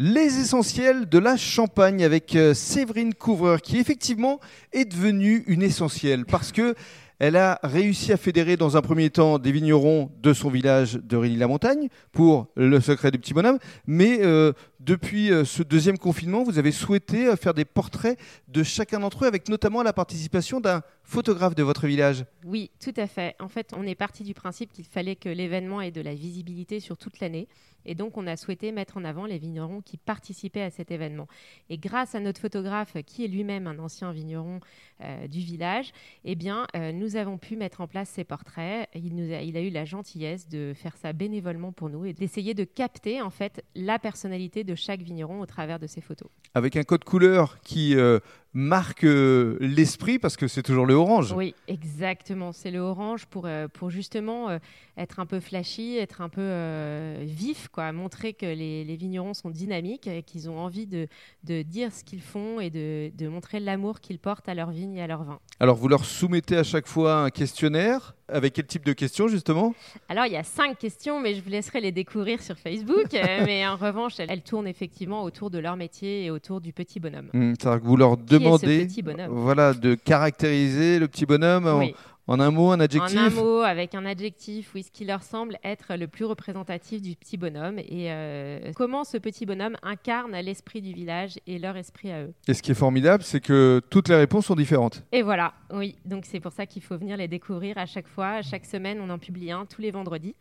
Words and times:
Les 0.00 0.38
essentiels 0.38 1.08
de 1.08 1.18
la 1.18 1.36
Champagne 1.36 2.04
avec 2.04 2.36
euh, 2.36 2.54
Séverine 2.54 3.14
Couvreur, 3.14 3.60
qui 3.60 3.78
effectivement 3.78 4.38
est 4.72 4.84
devenue 4.84 5.42
une 5.48 5.60
essentielle 5.60 6.24
parce 6.24 6.52
que 6.52 6.76
elle 7.18 7.36
a 7.36 7.58
réussi 7.62 8.12
à 8.12 8.16
fédérer 8.16 8.56
dans 8.56 8.76
un 8.76 8.80
premier 8.80 9.10
temps 9.10 9.38
des 9.38 9.50
vignerons 9.50 10.10
de 10.22 10.32
son 10.32 10.50
village 10.50 10.94
de 10.94 11.16
Rély-la-Montagne 11.16 11.88
pour 12.12 12.48
le 12.54 12.80
secret 12.80 13.10
du 13.10 13.18
petit 13.18 13.34
bonhomme, 13.34 13.58
mais 13.86 14.18
euh, 14.20 14.52
depuis 14.80 15.32
euh, 15.32 15.44
ce 15.44 15.62
deuxième 15.62 15.98
confinement, 15.98 16.44
vous 16.44 16.58
avez 16.58 16.70
souhaité 16.70 17.26
euh, 17.26 17.36
faire 17.36 17.54
des 17.54 17.64
portraits 17.64 18.18
de 18.46 18.62
chacun 18.62 19.00
d'entre 19.00 19.24
eux 19.24 19.26
avec 19.26 19.48
notamment 19.48 19.82
la 19.82 19.92
participation 19.92 20.60
d'un 20.60 20.82
photographe 21.02 21.54
de 21.54 21.62
votre 21.62 21.86
village. 21.86 22.24
Oui, 22.44 22.70
tout 22.80 22.94
à 22.96 23.06
fait. 23.06 23.34
En 23.40 23.48
fait, 23.48 23.72
on 23.76 23.84
est 23.84 23.94
parti 23.94 24.22
du 24.22 24.34
principe 24.34 24.72
qu'il 24.72 24.84
fallait 24.84 25.16
que 25.16 25.28
l'événement 25.28 25.80
ait 25.80 25.90
de 25.90 26.00
la 26.00 26.14
visibilité 26.14 26.80
sur 26.80 26.96
toute 26.96 27.18
l'année. 27.18 27.48
Et 27.84 27.94
donc, 27.94 28.16
on 28.16 28.26
a 28.26 28.36
souhaité 28.36 28.70
mettre 28.70 28.98
en 28.98 29.04
avant 29.04 29.24
les 29.24 29.38
vignerons 29.38 29.80
qui 29.80 29.96
participaient 29.96 30.62
à 30.62 30.70
cet 30.70 30.90
événement. 30.90 31.26
Et 31.70 31.78
grâce 31.78 32.14
à 32.14 32.20
notre 32.20 32.40
photographe, 32.40 32.96
qui 33.06 33.24
est 33.24 33.28
lui-même 33.28 33.66
un 33.66 33.78
ancien 33.78 34.12
vigneron 34.12 34.60
du 35.28 35.38
village, 35.38 35.92
eh 36.24 36.34
bien, 36.34 36.66
euh, 36.76 36.92
nous 37.08 37.16
avons 37.16 37.38
pu 37.38 37.56
mettre 37.56 37.80
en 37.80 37.86
place 37.86 38.10
ces 38.10 38.24
portraits. 38.24 38.86
Il, 38.94 39.14
nous 39.14 39.32
a, 39.32 39.40
il 39.40 39.56
a 39.56 39.62
eu 39.62 39.70
la 39.70 39.86
gentillesse 39.86 40.46
de 40.46 40.74
faire 40.74 40.94
ça 40.96 41.14
bénévolement 41.14 41.72
pour 41.72 41.88
nous 41.88 42.04
et 42.04 42.12
d'essayer 42.12 42.52
de 42.52 42.64
capter 42.64 43.22
en 43.22 43.30
fait 43.30 43.64
la 43.74 43.98
personnalité 43.98 44.62
de 44.62 44.74
chaque 44.74 45.00
vigneron 45.00 45.40
au 45.40 45.46
travers 45.46 45.78
de 45.78 45.86
ces 45.86 46.02
photos. 46.02 46.28
Avec 46.54 46.76
un 46.76 46.82
code 46.82 47.04
couleur 47.04 47.60
qui 47.62 47.94
euh, 47.94 48.18
marque 48.52 49.04
euh, 49.04 49.56
l'esprit 49.60 50.18
parce 50.18 50.36
que 50.36 50.48
c'est 50.48 50.62
toujours 50.62 50.84
le 50.84 50.94
orange. 50.94 51.32
Oui, 51.32 51.54
exactement. 51.66 52.52
C'est 52.52 52.70
le 52.70 52.80
orange 52.80 53.24
pour, 53.24 53.46
euh, 53.46 53.68
pour 53.68 53.88
justement 53.88 54.58
être 54.98 55.20
un 55.20 55.26
peu 55.26 55.40
flashy, 55.40 55.96
être 55.96 56.20
un 56.20 56.28
peu 56.28 57.22
vif, 57.22 57.68
quoi, 57.68 57.92
montrer 57.92 58.34
que 58.34 58.46
les, 58.46 58.84
les 58.84 58.96
vignerons 58.96 59.32
sont 59.32 59.50
dynamiques 59.50 60.06
et 60.06 60.22
qu'ils 60.22 60.50
ont 60.50 60.58
envie 60.58 60.86
de, 60.86 61.06
de 61.44 61.62
dire 61.62 61.92
ce 61.92 62.04
qu'ils 62.04 62.20
font 62.20 62.60
et 62.60 62.68
de, 62.68 63.10
de 63.16 63.28
montrer 63.28 63.60
l'amour 63.60 64.00
qu'ils 64.00 64.18
portent 64.18 64.48
à 64.48 64.54
leur 64.54 64.70
vigne 64.70 64.96
et 64.96 65.02
à 65.02 65.06
leur 65.06 65.22
vin. 65.22 65.38
Alors 65.60 65.76
vous 65.76 65.88
leur 65.88 66.04
soumettez 66.04 66.56
à 66.56 66.64
chaque 66.64 66.86
fois 66.86 66.97
un 67.06 67.30
questionnaire. 67.30 68.14
Avec 68.30 68.52
quel 68.52 68.66
type 68.66 68.84
de 68.84 68.92
questions 68.92 69.26
justement 69.26 69.74
Alors, 70.10 70.26
il 70.26 70.32
y 70.32 70.36
a 70.36 70.42
cinq 70.42 70.76
questions, 70.78 71.18
mais 71.18 71.34
je 71.34 71.40
vous 71.40 71.48
laisserai 71.48 71.80
les 71.80 71.92
découvrir 71.92 72.42
sur 72.42 72.58
Facebook. 72.58 73.14
Euh, 73.14 73.42
mais 73.46 73.66
en 73.66 73.76
revanche, 73.76 74.14
elles, 74.18 74.26
elles 74.30 74.42
tournent 74.42 74.66
effectivement 74.66 75.22
autour 75.22 75.48
de 75.50 75.58
leur 75.58 75.76
métier 75.76 76.26
et 76.26 76.30
autour 76.30 76.60
du 76.60 76.74
petit 76.74 77.00
bonhomme. 77.00 77.30
C'est-à-dire 77.32 77.80
que 77.80 77.86
vous 77.86 77.96
leur 77.96 78.18
demandez 78.18 78.86
voilà, 79.30 79.72
de 79.72 79.94
caractériser 79.94 80.98
le 80.98 81.08
petit 81.08 81.24
bonhomme 81.24 81.66
en- 81.66 81.78
Oui. 81.78 81.94
En, 82.28 82.38
un 82.40 82.50
mot, 82.50 82.70
un 82.70 82.76
En 82.76 82.80
adjectif? 82.80 83.18
un 83.18 83.30
mot, 83.30 83.60
avec 83.62 83.94
un 83.94 84.04
adjectif, 84.04 84.70
oui, 84.74 84.82
ce 84.82 84.90
qui 84.90 85.04
leur 85.04 85.22
semble 85.22 85.58
être 85.64 85.96
le 85.96 86.06
plus 86.06 86.24
représentatif 86.24 87.02
du 87.02 87.16
petit 87.16 87.36
bonhomme 87.36 87.78
et 87.78 88.12
euh, 88.12 88.72
comment 88.76 89.02
ce 89.04 89.16
petit 89.16 89.46
bonhomme 89.46 89.76
incarne 89.82 90.32
l'esprit 90.36 90.80
du 90.82 90.92
village 90.92 91.38
et 91.46 91.58
leur 91.58 91.76
esprit 91.76 92.12
à 92.12 92.22
eux? 92.22 92.34
Et 92.46 92.54
ce 92.54 92.62
qui 92.62 92.70
est 92.70 92.74
formidable, 92.74 93.22
c'est 93.22 93.40
que 93.40 93.80
toutes 93.90 94.08
les 94.08 94.16
réponses 94.16 94.46
sont 94.46 94.54
différentes. 94.54 95.02
Et 95.10 95.22
voilà, 95.22 95.54
oui, 95.72 95.96
donc 96.04 96.24
c'est 96.26 96.40
pour 96.40 96.52
ça 96.52 96.66
qu'il 96.66 96.82
faut 96.82 96.96
venir 96.96 97.16
les 97.16 97.28
découvrir 97.28 97.78
à 97.78 97.86
chaque 97.86 98.08
fois. 98.08 98.42
Chaque 98.42 98.66
semaine, 98.66 99.00
on 99.00 99.10
en 99.10 99.18
publie 99.18 99.50
un 99.50 99.64
tous 99.66 99.80
les 99.80 99.90
vendredis. 99.90 100.34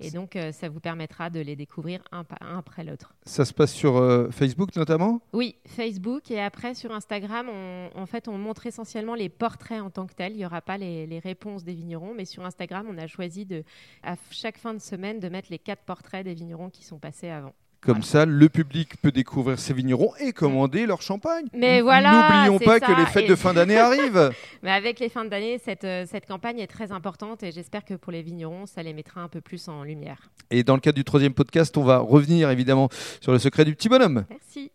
Et 0.00 0.10
donc, 0.10 0.36
euh, 0.36 0.52
ça 0.52 0.68
vous 0.68 0.80
permettra 0.80 1.28
de 1.28 1.40
les 1.40 1.56
découvrir 1.56 2.00
un, 2.12 2.24
un 2.40 2.58
après 2.58 2.84
l'autre. 2.84 3.14
Ça 3.24 3.44
se 3.44 3.52
passe 3.52 3.72
sur 3.72 3.96
euh, 3.96 4.30
Facebook 4.30 4.76
notamment? 4.76 5.20
Oui, 5.32 5.56
Facebook 5.66 6.30
et 6.30 6.40
après 6.40 6.74
sur 6.74 6.92
Instagram, 6.92 7.48
on, 7.48 7.90
en 7.94 8.06
fait, 8.06 8.28
on 8.28 8.38
montre 8.38 8.66
essentiellement 8.66 9.14
les 9.14 9.28
portraits 9.28 9.80
en 9.80 9.90
tant 9.90 10.06
que 10.06 10.14
tels. 10.14 10.32
Il 10.32 10.38
n'y 10.38 10.46
aura 10.46 10.60
pas 10.60 10.78
les, 10.78 11.06
les 11.06 11.18
réponses 11.18 11.64
des 11.64 11.74
vignerons, 11.74 12.14
mais 12.14 12.24
sur 12.24 12.44
Instagram, 12.44 12.86
on 12.88 12.96
a 12.98 13.06
choisi 13.06 13.44
de, 13.44 13.64
à 14.02 14.14
chaque 14.30 14.58
fin 14.58 14.72
de 14.72 14.78
semaine 14.80 15.18
de 15.18 15.28
mettre 15.28 15.48
les 15.50 15.58
quatre 15.58 15.82
portraits 15.82 16.24
des 16.24 16.34
vignerons 16.34 16.70
qui 16.70 16.84
sont 16.84 16.98
passés 16.98 17.28
avant. 17.28 17.54
Comme 17.80 18.02
ça, 18.02 18.26
le 18.26 18.48
public 18.48 19.00
peut 19.00 19.12
découvrir 19.12 19.58
ces 19.58 19.72
vignerons 19.72 20.12
et 20.20 20.32
commander 20.32 20.84
leur 20.84 21.00
champagne. 21.00 21.46
Mais 21.54 21.80
voilà, 21.80 22.46
N'oublions 22.46 22.58
pas 22.58 22.80
ça, 22.80 22.86
que 22.86 22.92
les 23.00 23.06
fêtes 23.06 23.26
et- 23.26 23.28
de 23.28 23.36
fin 23.36 23.54
d'année 23.54 23.78
arrivent. 23.78 24.32
Mais 24.64 24.72
avec 24.72 24.98
les 24.98 25.08
fins 25.08 25.24
d'année, 25.24 25.58
cette, 25.64 25.84
euh, 25.84 26.04
cette 26.10 26.26
campagne 26.26 26.58
est 26.58 26.66
très 26.66 26.90
importante 26.90 27.44
et 27.44 27.52
j'espère 27.52 27.84
que 27.84 27.94
pour 27.94 28.10
les 28.10 28.22
vignerons, 28.22 28.66
ça 28.66 28.82
les 28.82 28.92
mettra 28.92 29.20
un 29.20 29.28
peu 29.28 29.40
plus 29.40 29.68
en 29.68 29.84
lumière. 29.84 30.18
Et 30.50 30.64
dans 30.64 30.74
le 30.74 30.80
cadre 30.80 30.96
du 30.96 31.04
troisième 31.04 31.34
podcast, 31.34 31.76
on 31.76 31.84
va 31.84 31.98
revenir 31.98 32.50
évidemment 32.50 32.88
sur 33.20 33.30
le 33.32 33.38
secret 33.38 33.64
du 33.64 33.74
petit 33.76 33.88
bonhomme. 33.88 34.24
Merci. 34.28 34.72